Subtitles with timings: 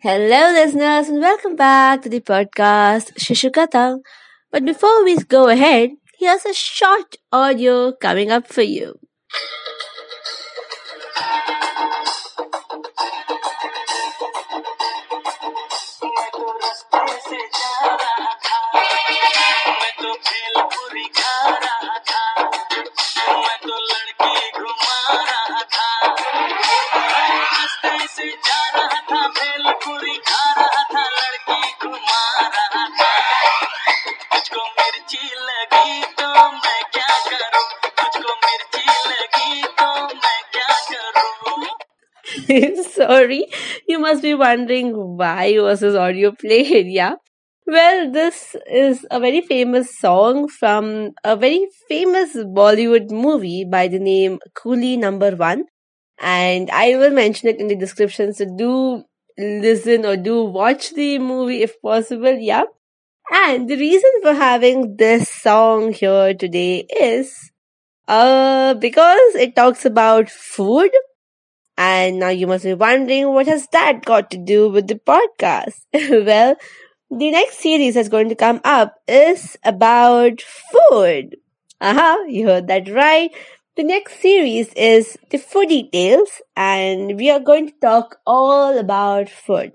[0.00, 3.98] Hello, listeners, and welcome back to the podcast Shishukata.
[4.50, 8.98] But before we go ahead, here's a short audio coming up for you.
[42.92, 43.46] Sorry,
[43.88, 47.14] you must be wondering why was this audio played, yeah?
[47.66, 53.98] Well, this is a very famous song from a very famous Bollywood movie by the
[53.98, 55.64] name Coolie Number One.
[56.20, 59.04] And I will mention it in the description, so do
[59.38, 62.64] listen or do watch the movie if possible, yeah?
[63.32, 67.50] And the reason for having this song here today is
[68.08, 70.90] uh because it talks about food
[71.78, 75.74] and now you must be wondering what has that got to do with the podcast?
[75.94, 76.56] well,
[77.10, 81.36] the next series that's going to come up is about food.
[81.80, 83.30] Aha, you heard that right.
[83.76, 89.28] The next series is the Foodie Tales, and we are going to talk all about
[89.28, 89.72] food.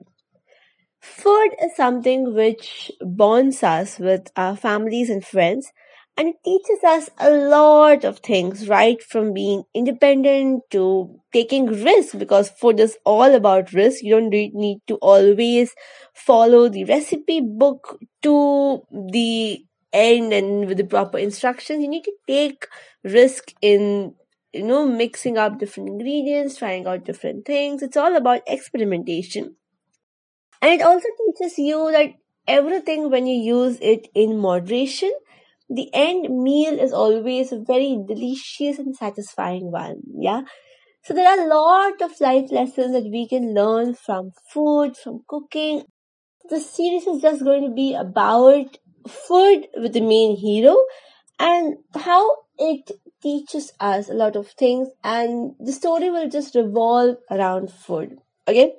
[1.02, 5.72] Food is something which bonds us with our families and friends,
[6.22, 12.17] and it teaches us a lot of things, right from being independent to taking risk,
[12.17, 14.03] because food is all about risk.
[14.03, 15.73] You don't need to always
[16.13, 21.81] follow the recipe book to the end and with the proper instructions.
[21.81, 22.67] You need to take
[23.03, 24.13] risk in
[24.53, 27.81] you know mixing up different ingredients, trying out different things.
[27.81, 29.56] It's all about experimentation.
[30.61, 32.13] And it also teaches you that
[32.47, 35.11] everything, when you use it in moderation,
[35.73, 40.01] the end meal is always a very delicious and satisfying one.
[40.19, 40.41] Yeah.
[41.03, 45.22] So there are a lot of life lessons that we can learn from food, from
[45.28, 45.84] cooking.
[46.50, 50.75] The series is just going to be about food with the main hero
[51.40, 52.29] and how
[52.59, 52.91] it
[53.24, 58.18] teaches us a lot of things and the story will just revolve around food.
[58.47, 58.74] Okay.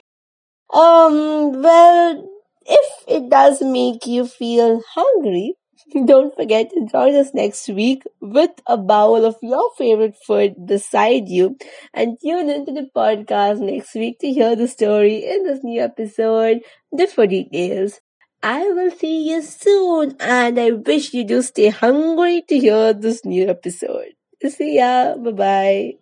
[0.75, 2.29] Um, well,
[2.67, 5.55] if it does make you feel hungry,
[6.07, 11.29] don't forget to join us next week with a bowl of your favorite food beside
[11.29, 11.57] you
[11.95, 16.61] and tune into the podcast next week to hear the story in this new episode,
[16.93, 18.01] The Foodie Tales.
[18.43, 23.25] I will see you soon and I wish you do stay hungry to hear this
[23.25, 24.15] new episode.
[24.45, 25.17] See ya.
[25.17, 26.02] Bye bye.